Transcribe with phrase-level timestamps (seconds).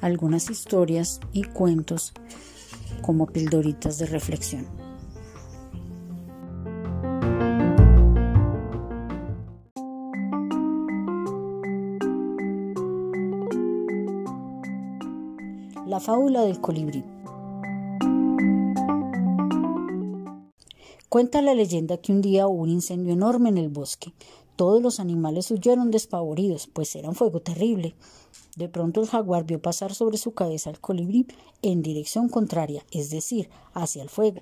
[0.00, 2.12] algunas historias y cuentos
[3.02, 4.66] como pildoritas de reflexión.
[15.86, 17.02] La fábula del colibrí.
[21.08, 24.12] Cuenta la leyenda que un día hubo un incendio enorme en el bosque.
[24.58, 27.94] Todos los animales huyeron despavoridos, pues era un fuego terrible.
[28.56, 31.28] De pronto el jaguar vio pasar sobre su cabeza al colibrí
[31.62, 34.40] en dirección contraria, es decir, hacia el fuego.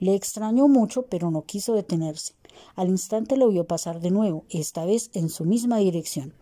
[0.00, 2.34] Le extrañó mucho, pero no quiso detenerse.
[2.74, 6.34] Al instante lo vio pasar de nuevo, esta vez en su misma dirección.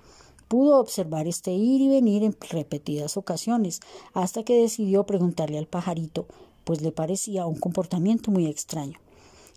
[0.49, 3.81] Pudo observar este ir y venir en repetidas ocasiones,
[4.15, 6.29] hasta que decidió preguntarle al pajarito,
[6.65, 8.99] pues le parecía un comportamiento muy extraño.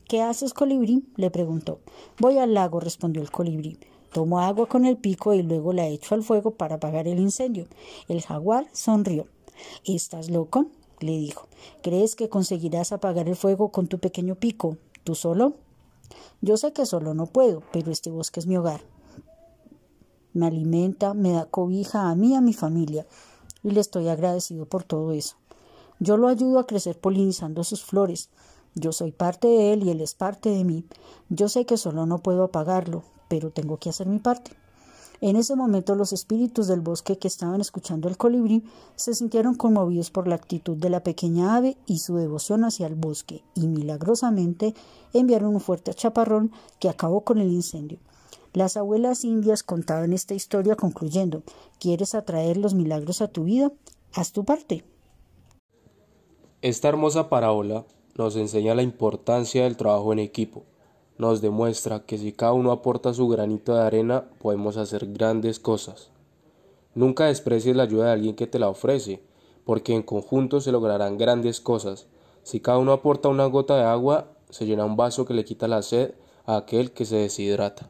[0.07, 1.03] ¿Qué haces, colibrí?
[1.15, 1.79] le preguntó.
[2.19, 3.79] Voy al lago, respondió el colibrí.
[4.13, 7.67] Tomo agua con el pico y luego la echo al fuego para apagar el incendio.
[8.07, 9.27] El jaguar sonrió.
[9.83, 10.67] ¿Estás loco?
[10.99, 11.47] le dijo.
[11.81, 14.77] ¿Crees que conseguirás apagar el fuego con tu pequeño pico?
[15.03, 15.55] ¿Tú solo?
[16.41, 18.81] Yo sé que solo no puedo, pero este bosque es mi hogar.
[20.33, 23.07] Me alimenta, me da cobija a mí y a mi familia,
[23.63, 25.37] y le estoy agradecido por todo eso.
[25.99, 28.29] Yo lo ayudo a crecer polinizando sus flores.
[28.75, 30.85] Yo soy parte de él y él es parte de mí.
[31.29, 34.51] Yo sé que solo no puedo apagarlo, pero tengo que hacer mi parte.
[35.21, 38.65] En ese momento los espíritus del bosque que estaban escuchando al colibrí
[38.97, 42.95] se sintieron conmovidos por la actitud de la pequeña ave y su devoción hacia el
[42.95, 44.75] bosque, y milagrosamente
[45.13, 47.99] enviaron un fuerte chaparrón que acabó con el incendio.
[48.53, 51.43] Las abuelas indias contaban esta historia concluyendo
[51.79, 53.71] ¿Quieres atraer los milagros a tu vida?
[54.13, 54.83] Haz tu parte.
[56.61, 57.85] Esta hermosa parábola
[58.15, 60.63] nos enseña la importancia del trabajo en equipo
[61.17, 66.09] nos demuestra que si cada uno aporta su granito de arena podemos hacer grandes cosas.
[66.93, 69.21] Nunca desprecies la ayuda de alguien que te la ofrece,
[69.63, 72.07] porque en conjunto se lograrán grandes cosas.
[72.43, 75.67] Si cada uno aporta una gota de agua, se llena un vaso que le quita
[75.67, 76.15] la sed
[76.45, 77.89] a aquel que se deshidrata.